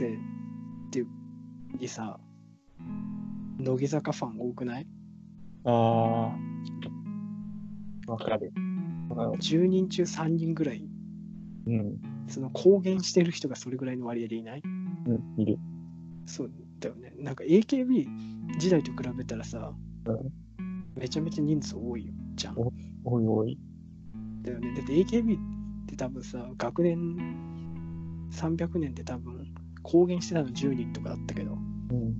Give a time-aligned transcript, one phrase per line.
[0.00, 1.04] 生って
[1.78, 2.18] にさ、
[3.58, 4.86] 乃木坂ファン多くない？
[5.64, 5.70] あ
[8.08, 8.10] あ。
[8.10, 8.52] わかる。
[9.10, 10.88] わかる ?10 人中3人ぐらい、
[11.66, 11.98] うん。
[12.28, 14.62] その公言してる人がそれぐらいの割合でいない？
[14.64, 15.40] うん。
[15.40, 15.58] いる。
[16.26, 17.12] そうだよね。
[17.18, 18.06] なんか AKB
[18.58, 19.74] 時代と比べたらさ、
[20.06, 20.32] うん
[20.96, 22.56] めちゃめちゃ人数多いじゃん。
[23.04, 23.58] おいおい。
[24.42, 24.74] だよね。
[24.74, 27.16] だって AKB って多分さ、学年
[28.32, 29.39] 300年で多分
[29.82, 32.16] 公言してたの10人とかだったけど、うん。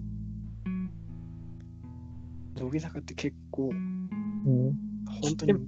[2.57, 4.77] 乃木坂って結構、うん。
[5.23, 5.61] 本当にでも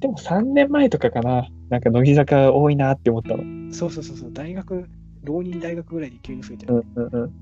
[0.00, 1.48] でも3年前とかかな。
[1.68, 3.72] なんか乃木坂多いなって思ったの。
[3.72, 4.88] そうそうそうそう、大学、
[5.22, 7.32] 浪人大学ぐらいで急に増えてる、うんうんうん。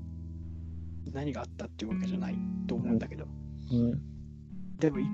[1.13, 2.35] 何があったっていうわけじゃない
[2.67, 3.25] と思うんだけど、
[3.71, 4.01] うん。
[4.79, 5.07] でも一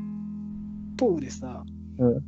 [0.99, 1.63] 方でさ、
[1.97, 2.19] うん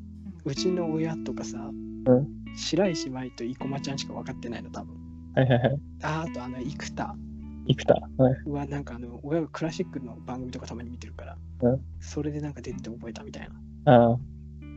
[0.45, 1.70] うちの親とかさ、
[2.06, 4.95] うん白石麻衣と生駒ちゃんしか分かってないの、多分。
[5.36, 5.80] はいはいはい。
[6.03, 7.16] ああとあの、生田
[7.67, 7.94] 生田。
[8.17, 8.50] はい。
[8.50, 13.50] はなんかあの、親がクラシックの番組とかたまに見てるから、うんそれでなんか出てて覚えたみたい
[13.86, 13.94] な。
[13.94, 14.17] ああ。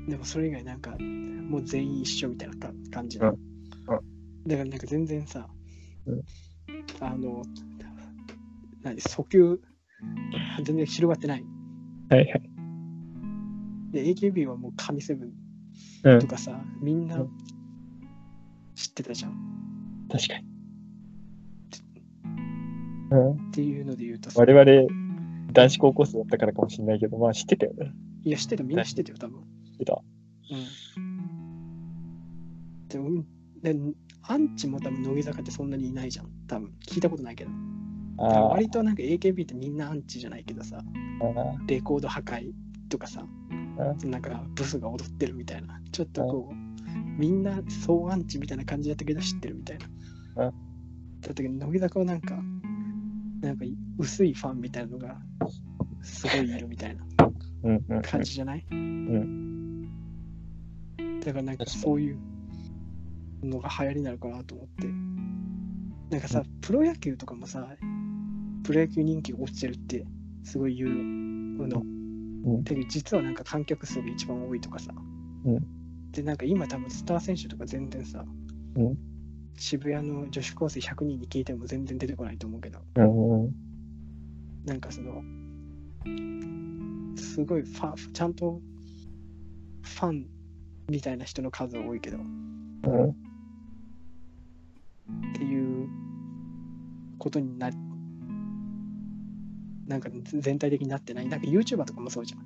[0.09, 3.31] でもそれ以外なんか、もう全員一緒みたいなか感じの。
[3.31, 3.37] うん
[4.47, 5.49] だからなんか全然さ、
[6.07, 6.23] うん
[7.01, 7.43] あの、
[8.83, 9.61] 何、訴求、
[10.65, 11.45] 全然広がってない。
[12.09, 12.43] はいはい。
[13.91, 15.33] で、AKB はもう神セブン
[16.05, 16.29] うんと。
[16.29, 17.31] かさ、みんなうん
[18.77, 19.56] 知ってたじゃん。
[20.11, 20.45] 確かに。
[23.11, 23.49] うん。
[23.49, 24.89] っていうので言うとさ、我々、
[25.53, 27.93] 男子高校生だったからかもしれないけど、まあ知ってたよね。
[28.25, 29.41] いや、知ってた、みんな知ってたよ、多分。
[29.41, 30.03] 知ってた。
[30.99, 32.89] うん。
[32.89, 33.27] でも、うん
[33.63, 33.75] で
[34.29, 36.31] アンチも多分乃木坂ってそんなにいないじゃん。
[36.49, 37.51] 多分、聞いたことないけど。
[38.19, 40.83] あ割となんか AKB ってみんなアンチじゃないけどさ、あ。
[41.67, 42.51] レコード破壊
[42.89, 43.27] とかさ、
[44.05, 46.55] なんかブスが踊ってるみたいな、ちょっとこう、
[47.19, 49.87] みんな総アンチみたいな感じだったけど知ってるみたいな。
[50.37, 50.53] うん
[51.21, 52.39] だったけど、乃木坂はなんか、
[53.41, 53.65] なんか
[53.99, 55.19] 薄いファンみたいなのが
[56.03, 57.05] すごいいるみたいな
[57.65, 58.03] うんうん。
[58.03, 58.65] 感じじゃない、
[61.25, 62.19] だからなんかそういう
[63.43, 64.87] のが流行りになるかなと思って。
[66.11, 67.67] なんかさ、プロ野球とかもさ、
[68.63, 70.07] プロ野球人気が落ちてるって
[70.45, 70.91] すごい言う
[71.67, 71.81] の。
[71.81, 74.93] んで実はなんか観客数が一番多いとかさ。
[75.45, 75.67] うん
[76.13, 78.25] で、なんか今多分スター選手とか全然さ、
[78.77, 78.99] うん
[79.57, 83.55] 渋谷の女子高生100人に聞いても全然出てこないと思うけど、うんうん。
[84.65, 85.23] なんかその、
[87.17, 88.61] すごいファン、ちゃんと
[89.83, 90.27] ファン
[90.89, 93.11] みたいな人の数は多いけど、うん。
[93.11, 93.15] っ
[95.35, 95.89] ていう
[97.19, 97.71] ことにな
[99.87, 101.29] なんか全体的になってない。
[101.29, 102.41] なんか YouTuber とかもそうじゃん。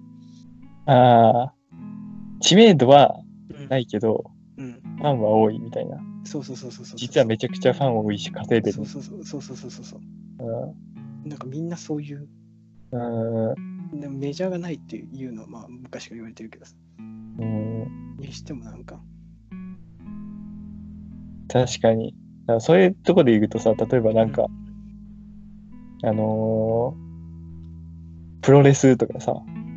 [0.94, 1.54] ああ。
[2.41, 4.72] 知名度はうんないけど、うん。
[4.72, 5.98] ファンは多いみたいな。
[6.25, 6.97] そうそうそうそうそう。
[6.97, 8.87] 実はめちゃくちゃファン多いし、稼いでるそう。
[8.87, 10.01] そうそうそうそうそうそう。
[10.41, 10.67] う
[11.27, 12.29] んなんかみんなそういう、
[12.93, 16.75] うんでもメジャーがないっていうのはまあ昔から言われてるけどさ。
[16.99, 18.17] うん。
[18.19, 19.01] にしてもなんか、
[21.49, 22.15] 確かに。
[22.47, 24.47] だからそういうとこで言うとさ、例えばなんか、
[26.03, 27.11] あのー
[28.43, 29.35] プロレスとかさ、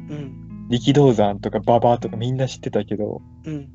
[0.09, 0.67] うん。
[0.69, 3.69] 力道山とか馬場とかみんな知ってたけど、うん。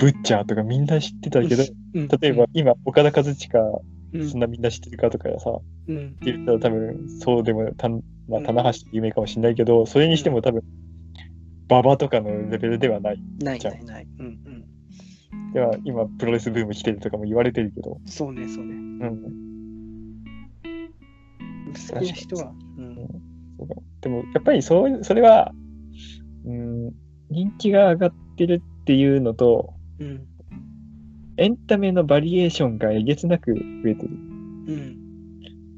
[0.00, 1.62] ブッチャーとかみんな知ってたけど、
[1.94, 3.36] うん、例えば今、岡田和親、
[4.14, 6.08] うん、そんなみんな知ってるかとかさ、うん。
[6.08, 10.62] って言ったら多分そうでもたん、まあ、棚橋って有名かもしれないけど、それにしても多分、
[11.68, 13.22] 馬場とかのレベルではない。
[13.40, 14.06] ないじゃあないない。
[14.18, 15.52] うんうん。
[15.52, 18.72] では今、プロレスブーム来てるとかも言われてるけど、そうね、そうね。
[18.72, 19.22] うん。
[21.74, 22.96] 好きな人は、うん。
[23.58, 25.52] そうだでも、やっぱりそうそれは、
[26.46, 26.92] うん、
[27.28, 30.26] 人気が上がってるっていうのと、うん。
[31.36, 33.60] エンタメのバリエーションがえげつなく増
[33.90, 34.10] えてる。
[34.66, 34.72] う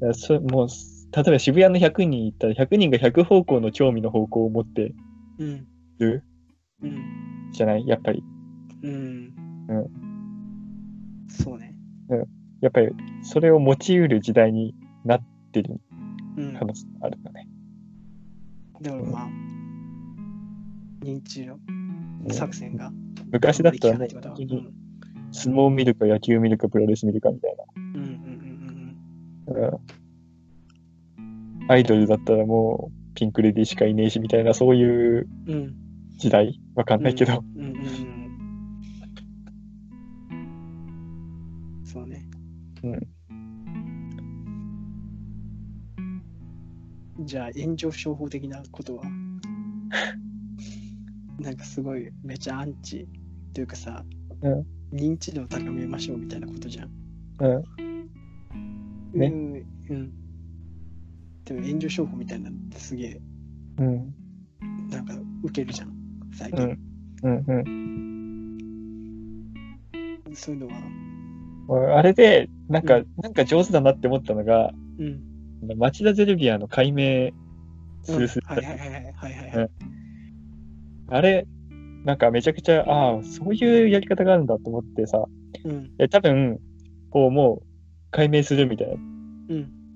[0.09, 0.13] ん。
[0.13, 0.67] そもう、
[1.15, 4.93] 例えば渋谷の100人行ったら、100人が100方向の興味の方向を持って
[5.39, 5.67] うん。
[5.99, 6.23] る？
[6.81, 7.49] うん。
[7.53, 7.87] じゃない？
[7.87, 8.23] やっぱり。
[8.83, 9.33] うん。
[9.69, 9.89] う
[11.31, 11.75] そうね。
[12.61, 12.89] やっぱり、
[13.23, 15.21] それを持ち得る時代になっ
[15.51, 15.79] てる
[16.37, 16.53] うん。
[16.57, 17.47] 可能性があるよね。
[18.81, 19.29] だからまあ、
[21.03, 21.57] 認知の
[22.31, 22.91] 作戦が。
[23.31, 24.07] 昔だったらね
[25.31, 28.01] 相撲見るか野球見るかプロレス見るかみたいうんうん
[29.47, 29.69] うんな。
[29.69, 29.79] うん
[31.69, 35.75] アイドルだったらもうピンクレディーしかいねえしみたいな、そういううんうん。
[36.75, 37.43] わかんないけど。
[37.55, 37.79] うんうんう
[40.33, 41.85] ん。
[41.85, 42.25] そうね。
[42.83, 42.87] う
[47.21, 47.25] ん。
[47.25, 49.03] じゃあ、炎上商法的なことは、
[51.43, 53.05] なんかすごいめちゃアンチ
[53.53, 54.05] というかさ、
[54.41, 56.89] うん認知度を高めましょうみたいなことじゃん。
[57.39, 59.19] うん。
[59.19, 59.65] ねうん。
[59.89, 60.13] うん。
[61.45, 63.19] でも炎上商法みたいなのってすげえ、
[63.79, 64.13] うん。
[64.91, 65.93] なんか、ウケるじゃん、
[66.37, 66.63] 最近。
[66.63, 66.77] うん。
[67.23, 67.43] うん。
[67.47, 67.53] う
[70.29, 70.35] ん。
[70.35, 70.73] そういうのは、
[71.69, 75.23] 俺あれで、なんか、うなんか上手だなって思ったのが、うん。
[75.75, 77.31] 町田ゼルビアの解明
[78.03, 79.92] するする、はいはいはいはいはいはいはい。
[81.13, 81.45] あれ、
[82.05, 85.23] なんかめちゃくちゃ、ああ、そういうやり方があるんだと思ってさ、
[85.63, 85.91] うん。
[85.99, 86.59] え多分、
[87.11, 87.67] こうもう
[88.09, 88.99] 解明するみたいな、うん。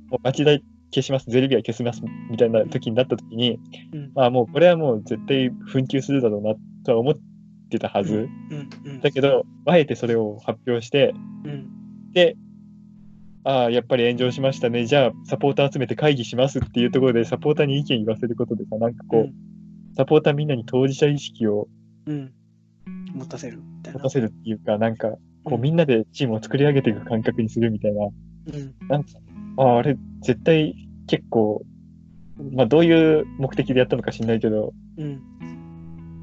[0.09, 0.51] もう町田
[0.91, 3.59] 消します、ゼルビア消しますみたいな時になった時に、
[3.93, 4.11] うん。
[4.13, 6.53] まあもうこれはもう絶対紛糾するだろうな
[6.85, 7.13] とは思っ
[7.71, 8.29] てたはず。
[8.51, 8.69] うん。
[8.85, 9.01] うん。
[9.01, 11.15] だけど、あえてそれを発表して、
[11.45, 12.11] うん。
[12.13, 12.35] で、
[13.43, 14.85] ああ、やっぱり炎上しましたね。
[14.85, 19.56] じゃあ、サポーター集めて会議しますっていうところで、サポーターに意見言わせることでさ、なんかこう、うん
[19.97, 21.67] サポーターみんなに当事者意識を
[22.05, 22.31] うん。
[23.15, 23.99] 持たせるみたいな。
[23.99, 25.09] 持たせるっていうか、なんか、
[25.43, 28.75] こう、うんみんなでチームを作り上げていく感覚にするみたいな、うん。
[28.87, 29.09] なんか、
[29.57, 30.75] ああ、あれ、絶対
[31.07, 31.63] 結構、
[32.53, 35.19] まあ、どういう目的でやったのか知んないけど、うん。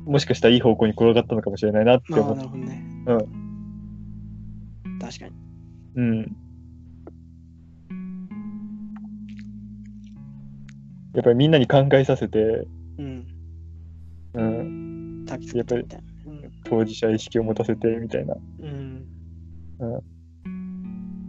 [0.07, 2.85] もしかしたらいい方向に転がったのかもしれないなって思っなるほどね。
[3.07, 4.99] うん。
[5.01, 5.33] 確かに。
[5.97, 6.37] うん。
[11.15, 12.69] やっぱりみんなに考えさせて、
[12.99, 13.34] うん。
[14.35, 16.05] うん、焚きつけてみたいな。
[16.65, 18.35] 当事者意識を持たせてみたいな。
[18.61, 19.07] うん。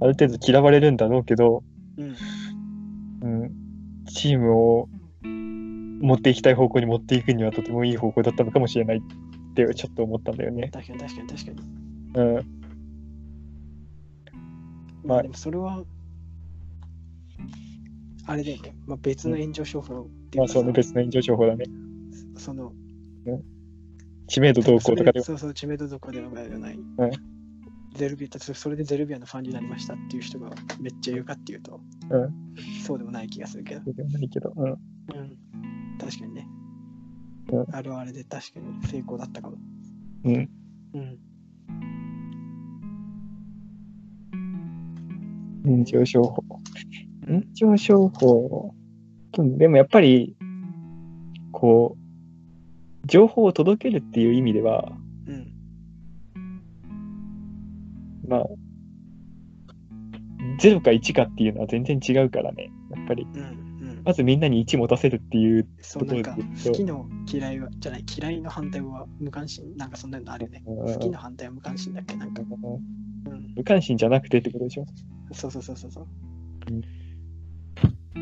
[0.02, 1.64] ある程度嫌われるんだろうけど、
[1.98, 2.16] うん。
[3.22, 3.52] うん、
[4.08, 4.90] チームを
[5.24, 9.02] 持っていきたい方向に持っていくにはとてもいい方向だったのかもしれないっ
[9.56, 10.70] てちょっと思ったんだよね。
[10.72, 11.58] 確かに確かに確かに。
[12.16, 12.46] うん。
[15.06, 15.84] まあでもそれは、
[18.28, 18.76] あれだよね。
[18.86, 21.66] まあ別の炎上商法っていうかさまあそうね、別の炎上情報だね。
[22.38, 22.74] その、
[24.28, 26.48] 知名度動向とかでそうそう、知名度どこでもない。
[26.48, 27.36] うん
[27.96, 30.50] ゼルビア、それでゼルビアのファンになりましたっていう人が
[30.82, 31.80] めっちゃ言うかっていうと、
[32.10, 32.30] うん
[32.84, 33.82] そうでもない気がするけど。
[33.82, 34.52] もないけど。
[34.56, 34.72] うん。
[34.72, 34.78] うん。
[35.98, 36.48] 確かにね。
[37.52, 39.58] うんあれはあれで確かに成功だったかも。
[40.26, 40.50] うん。
[40.94, 41.20] うん。
[45.64, 46.44] 炎上商法。
[47.26, 48.76] 炎上商法。
[49.38, 50.36] うんでもやっぱり、
[51.52, 52.05] こう、
[53.06, 54.92] 情報を届けるっていう意味では、
[55.28, 55.54] うん。
[58.28, 58.48] まあ、
[60.62, 62.72] 0か1かっていうのは全然違うからね。
[62.96, 63.40] やっぱり、うん。
[63.40, 64.02] うん。
[64.04, 74.86] まずみんなに1持たせるっていうそうなんかところで言うと好きの嫌いはじゃない嫌いの反対は無関心なんかそんなのあるよねうん好きの反対は無関心だっけなんかうん無関心じゃなくてってことでしょ？
[75.32, 76.08] そうそうそうそうそう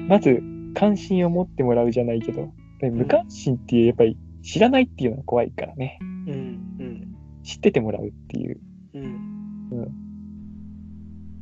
[0.07, 0.41] まず、
[0.74, 2.51] 関心を持ってもらうじゃないけど、
[2.81, 5.98] 無関心っていう、やっぱり知らないっていうのは怖いからね。
[6.01, 7.16] うんうん。
[7.44, 8.60] 知っててもらうっていう。
[8.94, 9.18] うん。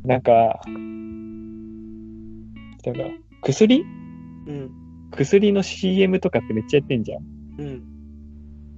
[0.05, 0.61] なんか、
[2.85, 3.01] なんか、
[3.41, 3.83] 薬？
[4.47, 4.69] うん。
[5.11, 7.23] 薬の CM とかってめっちゃやってんじゃん。
[7.59, 7.83] うん。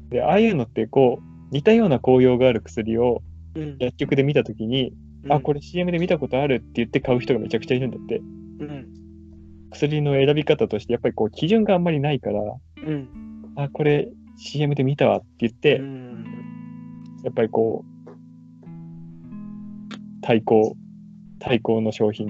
[0.10, 3.22] で、ああいうのってこう、似たような効用がある薬を
[3.56, 3.78] うん。
[3.80, 4.94] 薬局で見たときに、
[5.30, 8.18] あ、これ CM で見たことあるって言って買う人がめちゃくちゃいるんだって。
[8.18, 8.22] う
[8.66, 8.88] ん。
[9.70, 12.42] 薬の選び方として、やっぱりこう、基準があんまりないから、
[12.86, 13.10] うん
[13.56, 16.04] あ、これ CM で見たわって言って、うん
[17.24, 18.12] やっぱりこう、
[20.22, 20.76] 対抗、
[21.40, 22.30] 対抗の商品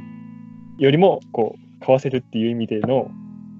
[0.78, 3.10] よりも、こう、買わせるっていう意味での、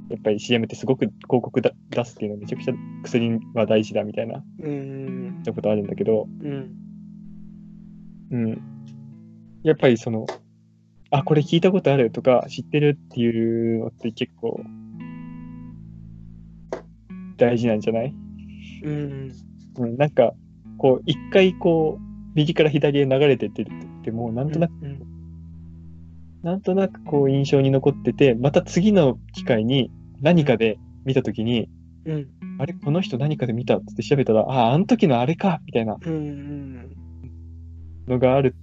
[0.10, 5.42] やっぱり CM ってすごく広告だ出すっていうのはめちゃくちゃ薬は大事だみたいな、うん。
[5.44, 6.72] そういうことあるんだけど、うん。
[8.32, 8.62] うん。
[9.64, 10.28] やっぱりその、
[11.10, 14.62] あ、これ聞いたことあるとか知ってるっていうのって結構
[17.46, 18.16] 大事なんじゃない？
[18.84, 19.32] うん。
[19.78, 20.34] うん、なんか、
[20.78, 22.02] こう、一回こう、
[22.36, 23.66] 右から左へ流れてってっ
[24.04, 25.00] ても、なんとなく、うん
[26.44, 31.70] なんとなくこう印象に残ってて、また次の機会に何かで見たときに、
[32.06, 32.28] うん。
[32.60, 36.96] あれ、この人何かで見たって調べたら、ああ、あの時のあれかみたいなうん
[38.10, 38.56] のがある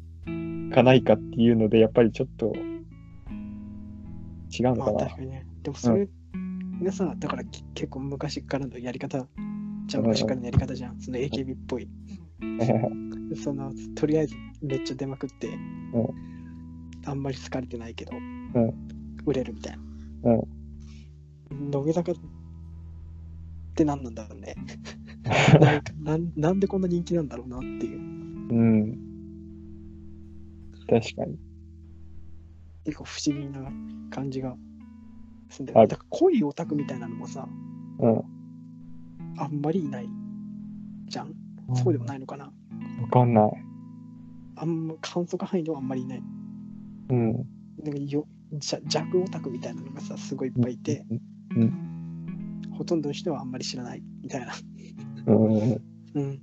[0.75, 2.53] かないかっていうので、やっぱりちょっと
[4.53, 4.99] 違うのまかな。
[4.99, 5.47] あ確かにね。
[5.63, 6.07] でもそれ
[6.85, 9.27] がさだからき結構昔からのやり方
[9.87, 11.89] じゃあ昔からのやり方じゃんその AKB っぽい
[13.43, 15.49] そのとりあえずめっちゃ出まくって、
[17.07, 18.75] あんまり好かれてないけど、ん
[19.25, 19.83] 売れるみたいな。
[21.51, 22.15] 乃木坂っ
[23.75, 24.55] て何なんだろうね
[25.61, 26.33] なんかなん。
[26.37, 27.99] なんでこんな人気なんだろうなっていう。
[27.99, 28.99] うん。
[30.89, 31.39] 確かに。
[32.85, 33.71] 結構不思議な
[34.11, 34.57] 感じが
[35.50, 35.87] すんだあよ。
[35.87, 37.49] だから濃いオタクみたいなのもさ、
[37.99, 38.23] うん。
[39.38, 40.09] あんまりいない
[41.07, 41.35] じゃん。
[41.75, 42.47] そうでもないのかな。
[43.02, 43.50] わかんない。
[44.57, 46.23] あんま観測範囲ではあんまりいない。
[47.11, 47.33] うん。
[47.33, 51.07] なんかよじゃ弱オタクみたいなのがさ、すごいいっぱいいて、
[51.57, 52.62] うん。
[52.76, 54.52] ほとんどの人はあんまり知らないみたいな。
[55.26, 55.80] うん。
[56.14, 56.40] うん。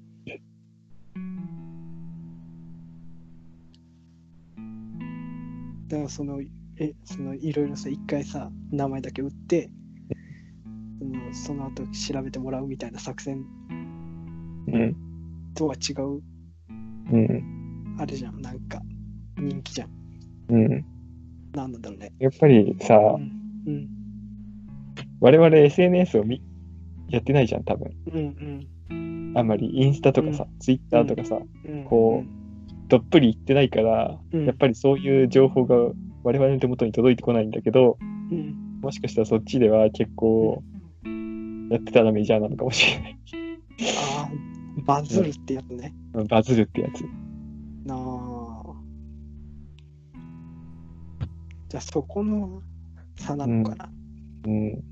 [5.87, 6.41] だからその、
[6.79, 9.69] え、そのいろいろさ、一回さ、名前だけ打って、
[10.99, 13.45] そのその後調べてもらうみたいな作戦
[14.67, 14.95] うん。
[15.55, 16.21] とは違う、
[17.11, 17.97] うん。
[17.99, 18.81] あれじゃん、なんか、
[19.37, 19.89] 人気じゃん。
[20.49, 20.85] うん。
[21.53, 22.13] なんなんだろうね。
[22.19, 23.31] やっぱりさう、ん。
[23.65, 23.89] うん。
[25.19, 26.41] 我々 SNS をみ
[27.09, 27.91] やってないじゃん、多分。
[28.13, 28.67] うん
[29.35, 31.83] あんまりインスタとかさ、ツイッターとかさ、うん。
[31.85, 32.23] こ
[32.87, 35.75] どっぷり言ってないから、うんやっぱりそういう情報が
[36.23, 37.97] 我々の手元に届いてこないんだけど、
[38.31, 38.35] う。
[38.35, 38.79] うん。
[38.81, 40.63] もしかしたらそっちでは結構
[41.71, 43.19] やってたらメジャーなのかもしれない。
[44.17, 44.31] ああ、
[44.85, 45.93] バズるってやつね。
[46.29, 47.01] バズるってやつ。
[47.85, 48.47] なあ。
[51.69, 52.61] じゃあそこの
[53.15, 53.89] 差なのかな。
[54.45, 54.83] うん。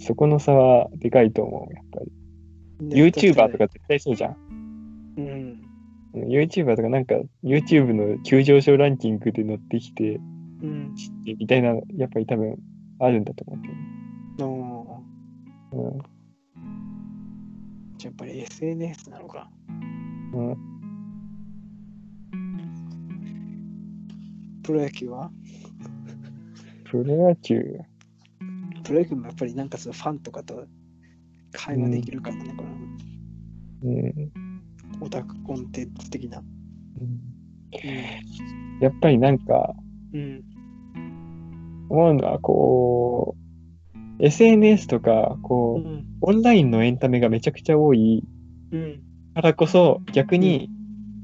[0.00, 2.12] そこの差はでかいと思う、やっぱり。
[2.80, 4.36] YouTuber とか絶対そうじゃん。
[5.16, 5.65] うん。
[6.16, 10.20] うん YouTuber とかなんか YouTube の急上昇ランキングで乗ってきて、
[10.62, 10.94] うん。
[11.24, 12.56] みたいな、やっぱり多分
[12.98, 13.68] あるんだと思うけ
[14.38, 14.46] ど。
[14.48, 15.04] の
[15.72, 15.98] うん
[17.98, 19.50] じゃあやっぱり SNS なのか。
[20.34, 20.56] うん、
[24.62, 25.30] プロ野球は？
[26.84, 27.80] プロ野球、
[28.84, 30.66] プロ野球もやっぱりなんかそのファンとかと
[31.52, 32.68] 会話できるからなのかな。
[33.84, 34.14] うん
[35.06, 36.42] オタクコンテンツ的な。
[38.80, 39.74] やっぱりなんか
[40.12, 40.42] うん。
[41.88, 43.36] 思うのはこ
[44.18, 46.06] う SNS とかこう、うん。
[46.20, 48.24] オンラインのエンタメがめちゃくちゃ多い
[48.72, 49.02] うん。
[49.34, 50.68] からこそ逆に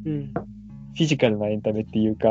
[0.07, 0.33] うん。
[0.33, 2.29] フィジカルなエンタメっていうか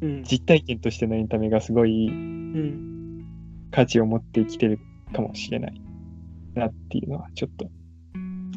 [0.00, 0.24] うん。
[0.24, 3.24] 実体験としてのエンタメがすごいうん。
[3.70, 4.80] 価値を持ってきてる
[5.12, 5.80] かもしれない
[6.54, 7.70] なっていうのはちょっと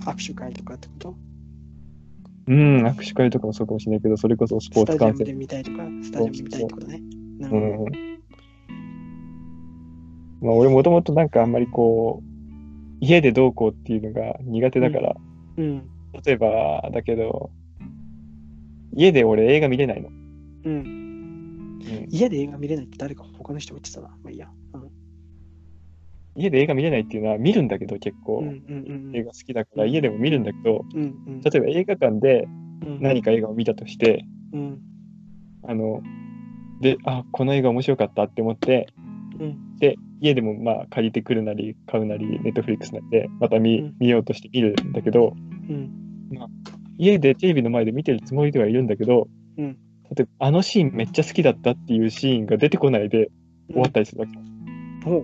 [0.05, 1.15] 握手会とかってこと？
[2.47, 7.01] うん握手会とかもそうかもしれないけどそれこそスポースタジアムでツ観戦見たいとか、スタジアムで見たいってことね。
[7.39, 7.45] う。
[7.47, 7.85] ん
[10.41, 12.25] まあ俺もともとなんかあんまりこう
[12.99, 15.15] 家でどうこうっていうのが苦手だから、
[15.57, 15.89] うん。
[16.25, 17.51] 例えばだけど
[18.93, 20.09] 家で俺映画見れないの、
[20.65, 20.73] うん。
[20.73, 24.09] うん家で映画見れないって誰か他の人言ってたな。
[24.09, 24.49] まあいいや。
[26.35, 26.41] うん。
[26.41, 29.15] 家で映画見れないっていうのは見るんだけど結構、うんうんうん。
[29.15, 31.41] 映画好きだから家でも見るんだけどうんうん。
[31.41, 32.47] 例えば映画館で
[32.85, 34.79] うん何か映画を見たとして、うん。
[35.63, 36.01] あの
[36.81, 38.87] であこの映画面白かったって思って
[39.39, 39.77] うん。
[39.77, 45.33] で家でもまあ借りてくるなり買うなりネットフリックスなんでまた見,、うん見ようとして見るんだけど
[45.69, 45.91] うん。
[46.97, 49.77] 家でテレビの前で見てるつもりではいるんだけど、うん
[50.15, 53.31] 例えばあのシーンめっちゃ好きだったっていうシーンが出てこないで
[53.69, 54.33] 終わったりするわけ、
[55.09, 55.23] おう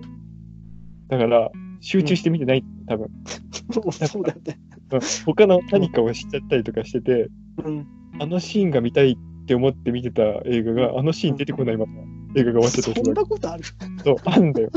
[1.08, 1.50] だから
[1.80, 3.08] 集中して見てない、多分
[3.72, 3.80] そ
[4.20, 4.58] うだよね。
[4.92, 7.28] うん他の何かをしちゃったりとかしてて
[7.64, 7.86] うん。
[8.20, 11.92] あのシーンが見たいって思って見てた映画があのシーン出てこないまま
[12.36, 13.64] 映画が終わっちゃったそんなことある？
[14.02, 14.70] そうあるんだよ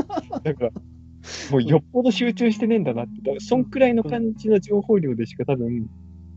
[0.44, 0.70] だから
[1.50, 5.88] もうよっぽど集中してねえんだなってそんくらいの感じの情報量でしか多分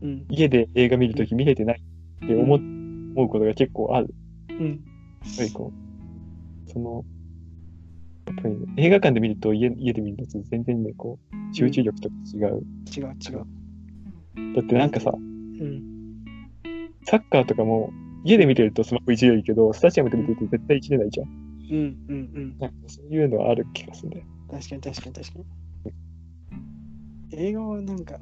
[0.02, 0.24] うん。
[0.30, 1.82] 家で映画見るとき見れてない
[2.24, 4.14] って思,、思うことが結構ある
[4.50, 4.66] うん。
[4.66, 5.72] やっぱりこ
[6.66, 7.04] う、その、
[8.76, 12.62] 映画館で見ると家家で見るのと全然ね、こう、集中力とか違う。
[12.94, 14.54] 違う違う。
[14.54, 16.24] だってなんかさ、うん。
[17.04, 17.90] サッカーとかも
[18.24, 21.28] 家で見てるとスマホいじれるけど、スタジアムで見てると絶対いじれないじゃん。
[21.28, 22.56] うんうんうん。
[22.58, 24.24] なんかそういうのはある気がするんだよ。
[24.50, 25.44] 確かに確かに確かに。
[27.32, 28.18] 映画はなんか、や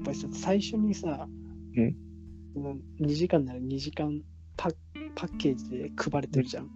[0.00, 1.28] っぱりさ、最初にさ、
[1.76, 1.96] うん
[2.54, 4.22] その2時間なら2時間
[4.56, 4.70] パ
[5.14, 6.70] パッケージで配られてるじゃん。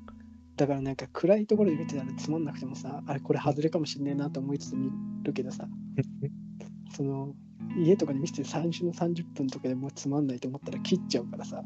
[0.60, 4.90] だからなんか暗いところで見てたらつまんなくてもさ、あれこれ外れかもしんねえなと思いつつ見
[5.22, 5.66] るけどさ、
[6.94, 7.32] その
[7.78, 11.62] 家とかで見せて最初の30分とかでもうつまんないと思ったら切っちゃうからさ、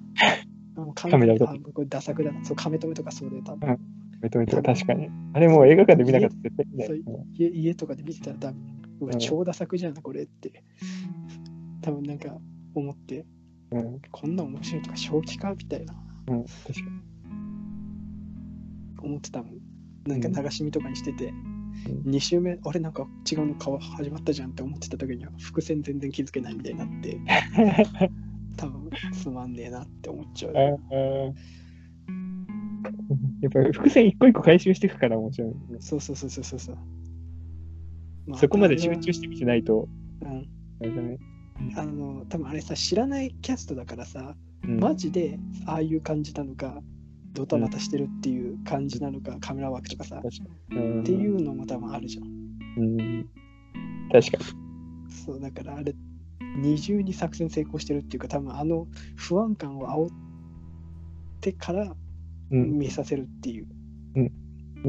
[0.77, 2.45] あもうカメラとかあこれダサくだな。
[2.45, 3.81] そう、カメ止めとかそうで多分。
[4.21, 5.09] めとめと確かに。
[5.33, 6.87] あれもう映画館で見なかったら絶対見ない。
[6.87, 8.61] そう家家とかで見てたら多分、
[9.01, 10.63] うわうん超ダサくじゃんな、これって。
[11.83, 12.39] 多分なんか
[12.77, 13.27] 思って、
[13.73, 15.95] うん、うん、こんな面白いとか正気かみたいな
[16.29, 17.14] うん確かに。
[19.05, 19.59] 思ってたもん。
[20.07, 21.65] なんか流し見とかにしてて、ん
[22.07, 27.19] 2週目、あれなんか違うの顔始まったじゃんって思ってた時には伏線全然気づけないみたいになって、
[28.57, 30.55] 多分つまんねえなって思っちゃう。
[33.41, 35.57] やっぱり伏線一個一個回収していくから面白い、ね。
[35.81, 36.79] そうそうそうそうそうそう。
[38.27, 39.89] まあそこまで集中して見てないと、
[40.23, 40.49] うん。
[40.81, 41.19] なんかね、
[41.77, 44.35] あの、多分あれさ、知らないキャストだからさ、
[44.67, 46.83] うんマジでああいう感じなのか
[47.35, 50.23] ドタバタしてるっていう感じなのか、カメラワークとかさ。
[50.71, 52.25] うんっていうのも多分あるじゃん。
[52.79, 53.29] うん。
[54.11, 54.39] 確か
[55.09, 55.95] そうだからあれ
[56.59, 58.87] 二重に作戦成功してるっていうか多分あの
[59.17, 60.11] 不安感を煽っ
[61.41, 61.93] てからに。
[62.53, 62.79] うん。
[62.79, 63.67] 見させるっていう、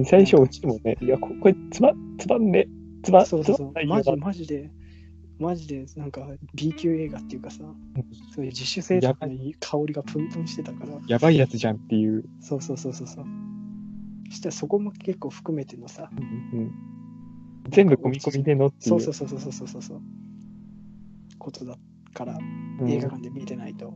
[0.05, 2.67] 最初落ちてもね、いや、ここれつま、つまんね、
[3.03, 3.87] つま、そうそうそう。
[3.87, 4.69] マジなマジで
[5.39, 7.57] マジでなんか B 級映画っていうかさ
[8.33, 12.23] そういう自主制作のいい香りがプンプンしてたからやばいやつじゃんっていう。
[12.41, 13.25] そうそうそうそうそう
[14.29, 16.21] そしたらそこも結構含めてのさう
[16.57, 16.71] ん
[17.69, 18.89] 全部込み込みでのってい。
[18.89, 20.01] そううそうそうそうそうそうそうそう
[21.37, 21.77] ことだ
[22.13, 22.37] から
[22.79, 23.93] うん映画館で見てないと、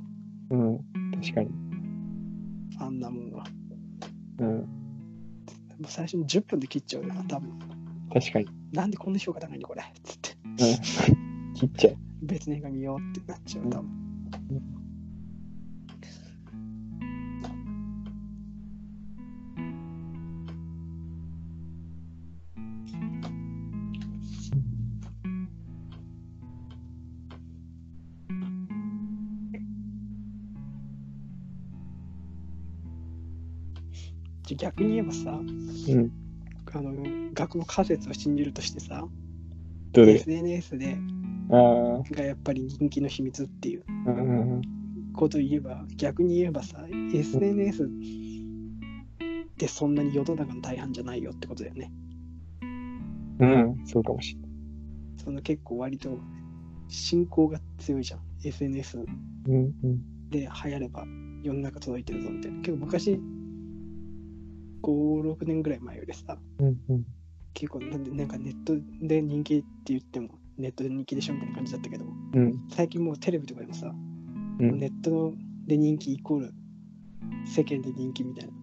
[0.50, 0.77] うん。
[1.22, 1.50] 確かに。
[2.79, 3.46] あんなもんは
[4.39, 4.67] うん。
[5.88, 7.58] 最初に10分で切っちゃうよな多分
[8.13, 8.48] 確かに。
[8.74, 11.28] なんでこんな評価高いのこれつってうん。
[11.59, 11.97] 切っちゃう。
[12.21, 13.99] 別の映画見ようってなっちゃう多分
[34.43, 35.41] じゃ逆に言えばさう
[35.93, 36.11] ん。
[36.71, 36.93] あの
[37.33, 39.05] 学の仮説を信じるとしてさ
[39.93, 40.97] SNS で。
[41.50, 43.84] がやっぱり人気の秘密っていう。
[45.20, 47.88] ことを言えば逆に言えばさ SNS っ
[49.58, 51.91] てそんなに世の中の大半じゃないよってことだよね
[53.39, 53.82] うん。
[53.86, 54.50] そうかもしれない。
[55.18, 56.18] その結構割と
[56.88, 59.06] 信仰が強いじゃん SNS。
[60.29, 61.06] で流行れば
[61.44, 63.20] 世の中届いてるぞみたいな結構昔
[64.83, 67.05] 56年ぐらい前よりさうんうん。
[67.53, 72.05] 結構なんでなんかネットで人気って言ってもネットで人気でしょみたいな感じだったけど。
[72.33, 72.67] うん。
[72.69, 74.77] 最近もうテレビとかでもさ、うん。
[74.77, 75.33] ネット
[75.65, 76.53] で人気イコール
[77.45, 78.53] 世間で人気みたいな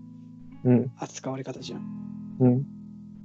[0.64, 0.92] うん。
[0.98, 2.36] 扱われ方じゃん。
[2.40, 2.58] うん。
[2.58, 2.62] っ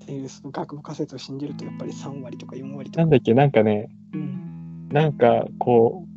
[0.06, 3.02] ていうその学部仮説を信じるとやっぱり3割とか4割とか。
[3.02, 4.90] なんだっけ、なんかね、うん。
[4.90, 6.12] なんかこう、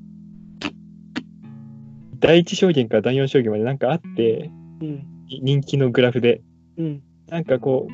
[2.21, 5.07] 第一証言から第四証言までなんかあって、うん。
[5.29, 6.41] い人気のグラフで、
[6.79, 7.03] うん。
[7.29, 7.93] なんかこう、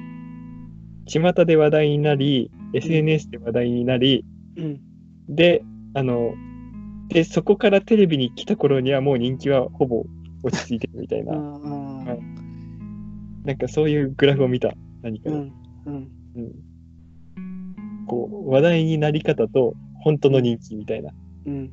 [1.06, 4.24] 巷で話題になり、SNS で話題になり、
[4.56, 4.80] うん。
[5.28, 5.62] で、
[5.94, 6.34] あの、
[7.08, 10.04] で、そこからテレビに来た頃にはもう人気はほぼ
[10.42, 13.46] 落ち着いてるみたいあな、ーはい。
[13.46, 15.30] なんかそういうグラフを見た、何か。
[15.30, 15.36] で。
[15.36, 15.52] うん
[15.86, 16.10] うん。
[16.36, 18.06] うん。
[18.06, 21.10] こう、話題になり方と本当の人気みたいな。
[21.46, 21.72] うん。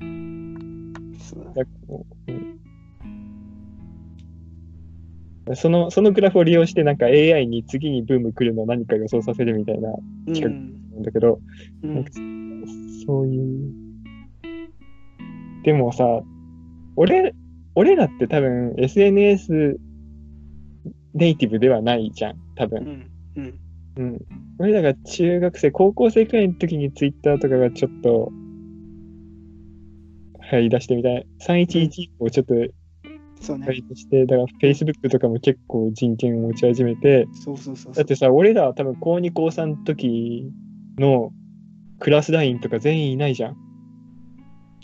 [0.00, 1.18] うん。
[1.18, 1.62] そうだ。
[2.28, 2.55] うん
[5.54, 11.40] その、そのグラフを利用して、なんか AI に次にブーム来るのを何か予想させるみたいなうん企なんだけど、
[11.82, 12.04] うん
[13.06, 13.72] そういう。
[15.62, 16.04] でもさ、
[16.96, 17.34] 俺、
[17.74, 19.78] 俺らって多分 SNS
[21.14, 23.06] ネイティブではないじゃん、多分。
[23.36, 23.54] うんうん
[23.98, 24.18] うん。
[24.58, 28.32] 俺らが中学生、高校生くらいの時に Twitter とかがちょっと
[30.40, 31.26] 入り出してみたい。
[31.40, 32.54] 311をちょっと
[33.40, 40.50] そうねして、だから Facebook とかも結構人権を持ち始めて、そうそうそうだってさ、俺らは多分高2、高3の時
[40.98, 41.32] の
[41.98, 43.56] クラスラインとか全員いないじゃん。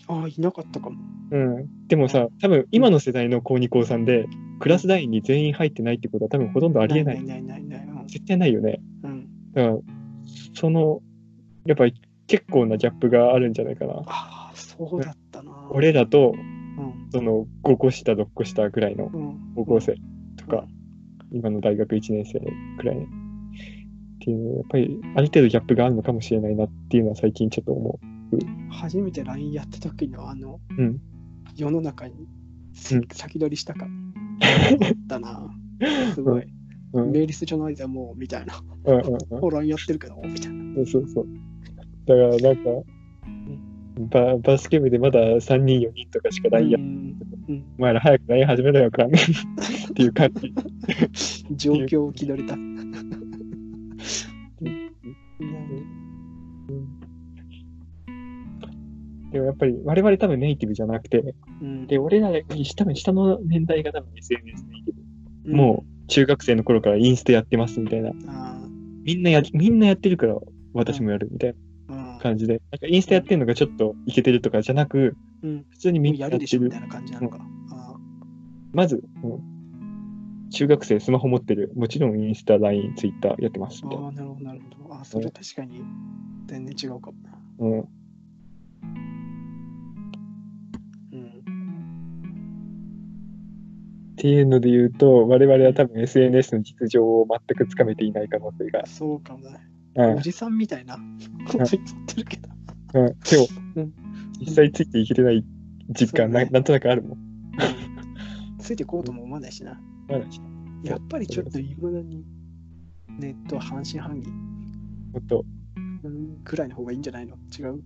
[0.08, 0.98] ああいなかったかも
[1.30, 1.86] うん。
[1.88, 4.26] でもさ、多分今の世代の高2、高3で
[4.60, 7.22] クラスラインに全員入ってないってことは多分ほとんどありえない。
[7.22, 8.80] ないないないない絶対ないよね。
[9.02, 9.76] うんだから、
[10.54, 11.00] その、
[11.66, 11.94] やっぱり
[12.26, 13.94] 結構なギャップがあるんじゃないかな。
[14.06, 16.61] ああそうだったな俺らと、うん
[17.12, 19.96] その5個下、6個下ぐらいのうん高校生
[20.36, 20.66] とか、
[21.30, 22.40] 今の大学1年生
[22.78, 23.00] くらいっ
[24.20, 28.00] ていうのは、やっぱりある程度ギャップがあるのかもしれないなっていうのは最近ちょっと思
[28.70, 30.82] 初めて LINE やった時のあのう。
[30.82, 31.00] うん。
[31.54, 32.14] 世の中に
[32.72, 33.86] せうん先取りしたか
[35.06, 35.50] だな
[36.14, 36.46] すごい
[36.94, 37.04] うん。
[37.04, 39.40] うんメールスじゃないでもうみたいなうんうん。
[39.40, 41.26] ほら LINE やってるけどみたいなそうそう。
[42.06, 42.70] だからなんか、
[43.98, 47.16] ババスケ部でまだ3人、4人とかしかないや、うん。
[47.48, 49.08] うんお前ら早く LINE 始めろよ、かん。
[49.08, 49.10] っ
[49.94, 50.54] ていう感じ。
[51.56, 52.56] 状況を気取りた。
[59.32, 61.86] でもやっぱり我々多分ネイティブじゃなくて、うん。
[61.86, 65.02] で、俺らより多分下の年代が多分 SNS ネイティブ。
[65.50, 65.56] うん。
[65.56, 68.12] もう中学生の頃からインスタやってますみたいな。
[68.28, 68.60] あ
[69.04, 70.36] みんなや、みんなやってるから
[70.74, 71.56] 私もやるみたいな
[72.22, 77.44] 感じで、なんかインスタやってるのがちょっといけてるとかじゃなく、うん、普通にみんなやるでしょみたいな感じなのか。
[78.72, 83.94] まず、うん、中学生スマホ持ってる、もちろんインスタ、LINE、Twitter やってますみ。
[83.94, 84.94] あなるほど、なるほど。
[84.94, 85.82] あ、それ確かに
[86.46, 87.16] 全然違うかも。
[87.58, 87.78] うん。
[87.78, 87.84] うん、
[94.12, 98.86] っていうので言うと、我々は多分 SNS の実情を全くつかめていない可能性が。
[98.86, 99.71] そうかもね。
[99.94, 100.16] うん。
[100.16, 100.98] おじさんみたいな。
[101.46, 101.68] こと言っ
[102.06, 102.48] てるけど。
[102.94, 103.92] うん、でもうん、
[104.40, 105.44] 実際ついていけてない
[105.88, 106.50] 実感な、ね。
[106.50, 107.18] なんとなくあるもん。
[108.58, 109.80] ついていこうとも思わないしな。
[110.08, 110.24] まだ
[110.84, 112.24] やっぱりちょっといまだに
[113.18, 114.30] ネットは半信半疑。
[114.30, 114.36] も
[115.20, 115.44] っと、
[115.76, 117.36] うんくらいの方がいいんじゃないの？
[117.58, 117.82] 違う？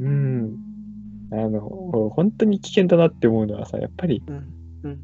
[0.00, 0.56] うん。
[1.32, 1.60] あの、
[2.14, 5.00] 本当に危険だなって思うのはさ、やっぱり、うん。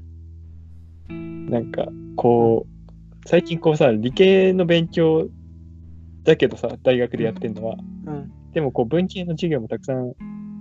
[1.10, 1.46] うん。
[1.46, 5.28] なんか、こう、最近こうさ、理系の勉強
[6.24, 8.32] だけどさ、大学でやってんのは、うん。
[8.52, 10.08] でもこう、文系の授業もたくさん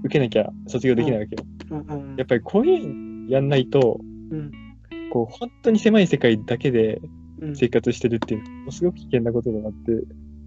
[0.04, 1.46] 受けなきゃ卒業できないわけよ。
[1.72, 2.12] うん。
[2.12, 4.00] うんやっぱりこういうのやんないと、
[4.32, 4.52] うん。
[5.12, 7.02] こう、本当に狭い世界だけで
[7.42, 7.56] うん。
[7.56, 9.92] 生活してるっていうのは、ものすごく危険なことだなって、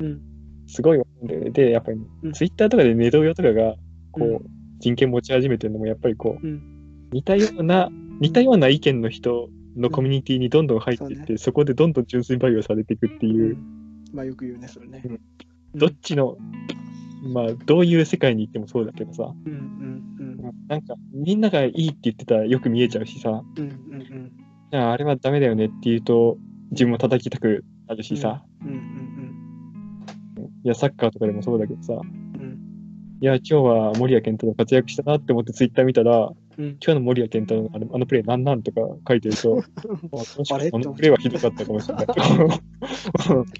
[0.01, 0.21] うん。
[0.67, 1.51] すごい思うんだよね。
[1.51, 3.75] で、やっぱり、うんツイッターとかでネトウヨとかが、
[4.13, 4.41] こう、うん
[4.81, 7.09] 人権持ち始めてるのも、やっぱりこう、うん。
[7.13, 7.89] 似たような、
[8.21, 13.57] 似たような意見の人のコミュニティにどんどん入っていって、そうそこでどんどん純粋培養されていくっていう、
[14.15, 15.03] まあよく言うね、それね。
[15.05, 15.21] うん
[15.75, 16.37] どっちの、
[17.33, 23.65] まあ、どういう世界に行ってもそうだけどさ、うんうんなんか、みんながいいって言ってたらよく見えちゃうしさ、うん。
[23.65, 24.33] うんうん
[24.73, 26.39] ああれはダメだよねって言うと、
[26.71, 28.69] 自分も叩きたくなるしさ、うん。
[28.69, 28.85] うん
[30.65, 32.03] いや、サッカーとかでもそうだけどさ、うんう
[32.45, 32.59] ん。
[33.21, 36.67] いや、今日は森谷健太郎活躍したなって思ってツイッター見たら、うん。
[36.67, 39.63] 今日の森谷健太郎のあのあのプレーなんなんとか書いてると、
[40.13, 42.07] あもしかしてこのプレーはひどかったかもしれない。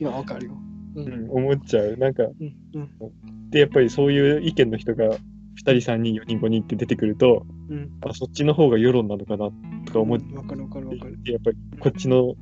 [0.01, 0.53] いや、わかるよ。
[0.95, 1.01] う。
[1.01, 1.97] うんん、思っちゃう。
[1.97, 2.57] なんか、うん。
[2.75, 2.91] うん。
[3.51, 5.17] で、やっぱりそういう意見の人が2
[5.57, 7.91] 人、3人、4人、5人って出てくると、うん。
[8.03, 9.51] あ、そっちの方が世論なのかな
[9.87, 11.17] とか思っわかるわかるわかる。
[11.19, 12.35] て、やっぱりこっちの、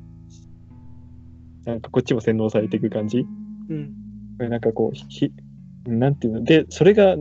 [1.65, 3.25] なんかこっちも洗脳されていく感じ？
[3.69, 3.95] うん。
[4.39, 5.33] なんかこう、ひ、
[5.87, 6.45] なんていうの？
[6.45, 7.17] で、それが、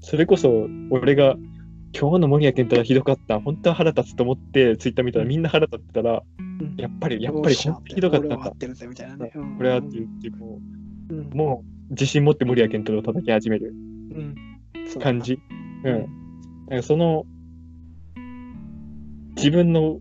[0.00, 1.36] それこそ、俺が、
[1.92, 3.40] 今日の森谷健太郎ひどかった。
[3.40, 10.60] 本当は腹立つと思って、ツイッター見たらみんな腹立ってたら、うんやっぱり、やっぱり本当にひどかったんだこれはって言って、こ
[11.10, 13.74] うんう、もう、自信持って森谷健太郎を叩き始める
[15.00, 15.38] 感じ。
[15.84, 16.08] うん。
[16.68, 17.24] なんかその、
[19.36, 20.00] 自分の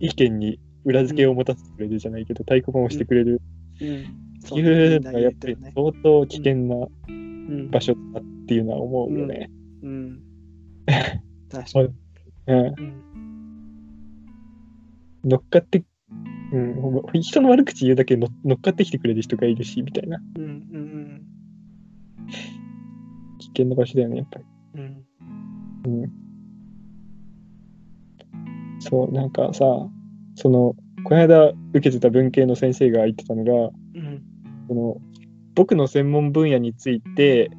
[0.00, 3.42] 意見に裏付けを持たせてくれるじゃないけど、太鼓判をしてくれる
[3.80, 4.20] うん。
[4.46, 5.72] っていうのがやっぱりね。
[5.74, 7.70] 相当危険なうん。
[7.70, 9.50] 場所だっていうのは思うよね。
[9.82, 10.29] うん。
[11.50, 11.88] 確かに。
[12.46, 12.58] うん。
[12.58, 13.02] うん。
[15.24, 15.84] 乗っかって、
[16.52, 20.20] うん、人の悪口言うだけ乗乗っかってきてくれる人がいるし、みたいな。
[20.36, 20.44] うん。
[20.44, 21.22] うん。
[23.38, 24.44] 危険な場所だよね、やっぱり。
[24.74, 25.04] うん。
[26.02, 26.12] うん。
[28.80, 29.64] そう、なんかさ、
[30.34, 30.74] その、
[31.04, 33.52] この間受けてた文系の先生が言ってたのが、
[33.94, 34.22] うん。
[34.68, 35.00] その
[35.54, 37.50] 僕の専門分野について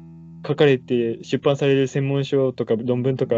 [0.46, 3.34] 書かれて出版される専門書とか論文とか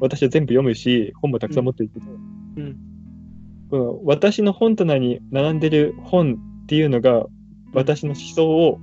[0.00, 2.76] 私は全部読むし本もたくさん持ってるけど、うん。
[3.70, 7.26] この私の本棚に並んでる本っていうのが
[7.72, 8.78] 私の思想を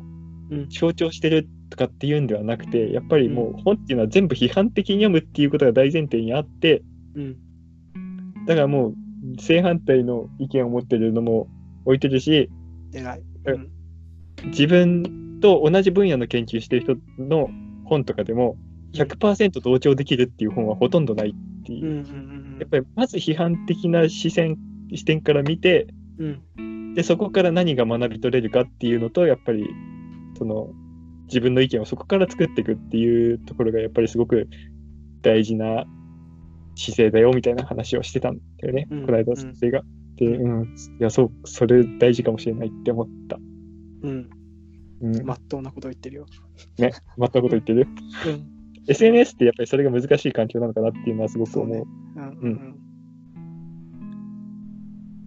[0.51, 6.83] うん象徴してるとかっていうんではなくてやっぱりもう本っていうのは全部批判的に読むっていうことが大前提にあって
[7.15, 7.37] うん。
[8.45, 8.95] だからもう
[9.41, 11.47] 正反対の意見を持ってるのも
[11.85, 12.49] 置いてるし
[13.45, 13.69] うん。
[14.49, 17.49] 自分と同じ分野の研究してる人の
[17.83, 18.55] 本とかでも
[18.93, 21.89] 100%同調できるっていう本はほとんどないっていうう。
[21.89, 21.97] ん。
[21.97, 22.01] う
[22.55, 22.57] ん。
[22.61, 24.57] やっぱりまず批判的な視線
[24.95, 26.93] 視点から見てうん。
[26.93, 29.67] でそこから何が学び取れるかっていうのとやっぱり
[30.37, 30.69] その
[31.25, 34.47] 自分の意見をそこから作っていくっていうところがやっぱりすごく
[35.23, 35.83] 大事な
[36.75, 39.81] 姿勢だよみたいな話をしてたんだよね、うんこの間先生が。
[40.15, 43.37] で、うん、いやそうそれ大事かもしれないって思った。
[44.03, 44.42] うん。
[45.01, 46.25] うん、まっとうなこと言ってるよ。
[46.77, 47.87] ね、まったこと言ってる？
[48.27, 48.53] うん。
[48.87, 51.77] SNS ってやっぱりそれが難しい環境なのかなっていうのはすごく思う。
[51.77, 52.29] そうん。
[52.41, 52.75] うん。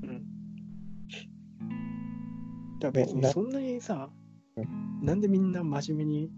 [0.02, 0.22] うん。
[2.80, 4.10] だから別にそんなにさ
[4.56, 6.30] う、なんでみんな真面目に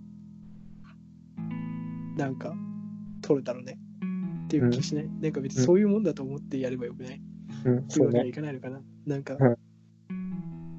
[2.17, 2.55] なんか
[3.23, 3.79] 取るだろうね？
[4.45, 5.09] っていう気しない？
[5.21, 7.21] なんか別にそういうもんだと思ってやればよくない？
[7.65, 8.29] うん、そういうわけにはね。
[8.31, 8.81] いかないのかな？
[9.07, 9.57] なんか、うん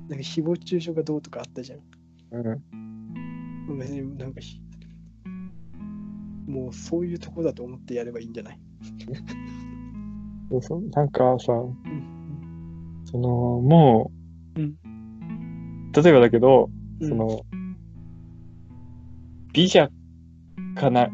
[0.09, 1.79] なんか誹謗中傷がどうとかあったじゃん。
[2.31, 4.61] うん、別になんかひ
[6.47, 8.59] もうそういうとこだと思ってやればいいんじゃない？
[10.61, 13.03] そなんかさ、うん。
[13.05, 14.11] その、も
[14.55, 14.75] う、うん
[15.91, 17.45] 例えばだけど、うんその、
[19.53, 19.89] 美者
[20.75, 21.09] かな、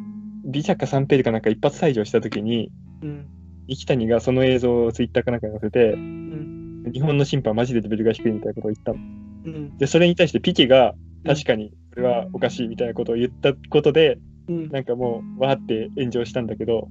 [0.46, 3.26] 美者かサンペルかなんか一発退場したときに、うん。
[3.68, 6.92] 生谷がその映像をツイッターかなんかに載せて、うん。
[6.94, 9.00] 日本の審判マジでレベルが低いみたいなことを言ったの。
[9.46, 9.78] うん。
[9.78, 10.94] で、それに対してピケが、
[11.26, 14.70] 確かにこれはおかしいみたいなことを言ったことで、うん。
[14.70, 16.88] なんかもう、わーって炎上したんだけど、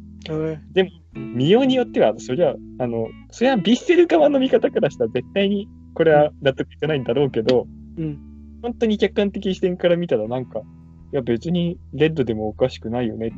[0.74, 8.18] え見ようによっては、そりゃ、あの、それはビッセル側の見方からしたら絶対にこれは納得いかないんだろうけど、うん。
[8.62, 13.32] 本当に客観的視点から見たらなんか、いや別にレッドでもおかしくないよね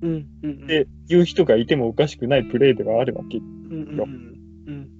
[0.00, 0.10] うん。
[0.42, 0.50] うん。
[0.50, 0.64] うん。
[0.64, 3.38] っていう人がいてもおかしくないプレーではあるわけ。
[3.38, 3.44] うん。
[3.70, 4.00] うん。
[4.00, 4.39] うん。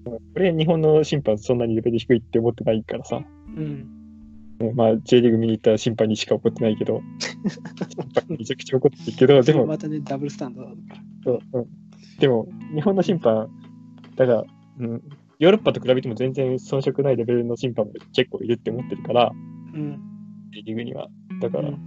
[0.04, 3.22] これ日本の審判そんなにレベル低いって思ってないからさ。
[3.56, 4.00] うん。
[4.58, 7.00] ねまあ J リーグ見に行った審判にしか怒ってないけど、
[7.38, 10.96] 審判にめちゃくちゃ怒ってるけど、でも、またね、ダブルスタンドだから。
[11.24, 11.66] そううん、
[12.18, 13.48] でも日本の審判、
[14.16, 14.44] だから、
[14.80, 15.02] うん、
[15.38, 19.32] ヨーロッパと比べても全然遜色ないレベルの審判も結構いるって思ってるから、
[19.74, 20.00] うん。
[20.52, 21.08] J リーグには。
[21.40, 21.78] だから、うん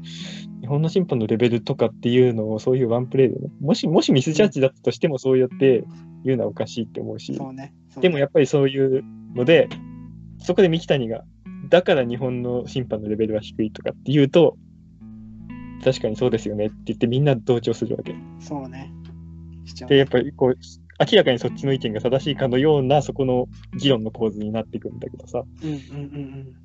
[0.63, 5.83] 日本の審判のレベルとかっていうのをそういうワンプレーでね、もし、もしミスジャッジだったとしてもそうやって
[6.23, 7.73] 言うのはおかしいって思うし、そうね。
[7.89, 9.03] そうねでもやっぱりそういう
[9.35, 9.69] ので、
[10.39, 11.23] そこで三木谷が、
[11.69, 14.57] だから日本の審判のレベルは低いとかって言うと、
[15.83, 18.15] 確かにそうですよねって言ってみんな同調するわけ。
[18.39, 18.91] そうね。
[19.87, 20.57] で、やっぱりこう、
[20.99, 23.47] 明らかにそっちの意見が正しいかのような、そこの
[23.79, 26.63] 議論の構図になっていくんだけどさ、うんうんうん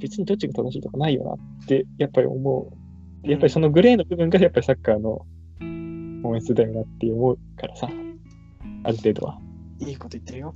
[0.00, 2.70] 別にどっちが正しいとかないよなって、やっぱり思
[3.24, 3.28] う。
[3.28, 5.26] やっぱりそのグレーの部分がやっぱりサッカーの
[6.22, 7.90] 本質だよなって思うからさ、
[8.88, 9.38] ある程度は。
[9.80, 9.88] うん。
[9.88, 10.54] いいこと言ってるよ。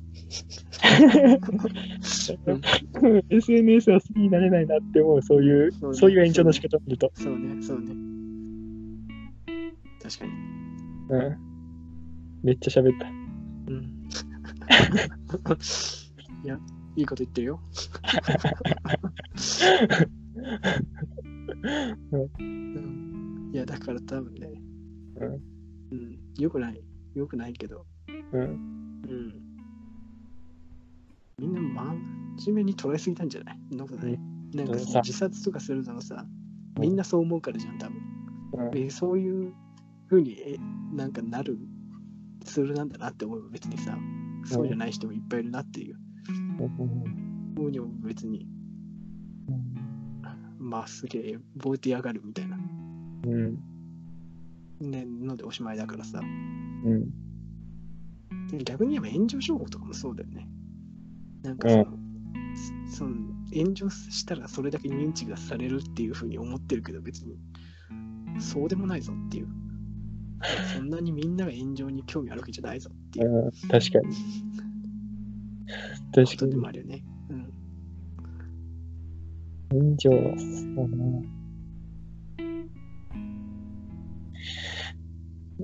[3.28, 7.12] SNS は好きになれないなって思う、そういう、そうねそういう炎上の仕方を見ると。
[7.14, 7.94] そうね、そうね。
[10.02, 10.32] 確かに。
[11.10, 11.36] うん。
[12.42, 13.06] めっちゃ喋った。
[13.06, 14.08] うん。
[16.44, 16.58] いや、
[16.96, 17.60] いいこと言ってるよ。
[22.40, 24.48] うんいや、だから多分ね、
[25.16, 25.34] うん。
[25.92, 26.82] うん、よくない、
[27.14, 27.84] よくないけど、
[28.32, 28.40] うん。
[28.40, 29.42] うん。
[31.38, 33.58] みんな真面目に捉えすぎたんじゃない？
[33.70, 36.26] そんなことなんかさ自殺とかするのもさ、
[36.78, 37.96] みんなそう思うからじゃん、多分。
[37.96, 39.54] うんでそういう
[40.08, 40.56] ふうにえ
[40.94, 41.58] なんかなる
[42.44, 43.96] ツールなんだなって思えば別にさ、
[44.44, 45.96] そうじゃない人もいっぱいいるなっていう
[47.56, 48.46] ふうにも別に、
[50.58, 52.58] まあすげえ、ボーティ上がるみたいな、
[53.26, 53.58] うん。
[54.80, 56.20] ね、のでおしまいだからさ。
[56.20, 57.21] うん。
[58.50, 60.48] で逆に言えば炎上商法とかもそうだよね。
[61.42, 61.84] なんかその、
[62.90, 63.16] そその
[63.54, 67.38] 炎上したらそれだけ認知がされるっていうふうに思ってるけど別に
[68.38, 69.48] そうでもないぞっていう。
[70.74, 74.16] そんなにみんなが炎上に興味あるわけじゃないぞっていううん確かに。
[76.12, 76.50] 確かに。
[76.50, 77.04] でもあるよね。
[77.30, 77.52] うん。
[79.70, 81.22] 炎上、そうな。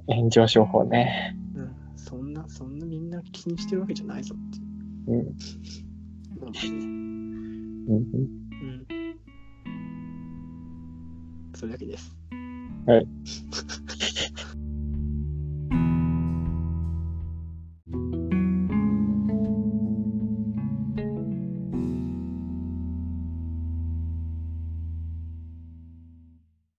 [0.07, 1.38] 炎上商法ね。
[3.19, 4.65] な、気にしてるわけじゃないぞっていう
[5.07, 5.27] うん。
[6.41, 6.77] のもあるね。
[6.79, 6.87] うん。
[7.87, 7.97] う
[8.67, 8.87] ん。
[11.55, 12.17] それだけです。
[12.87, 13.07] はい。